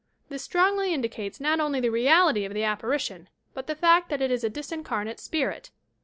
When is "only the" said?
1.59-1.91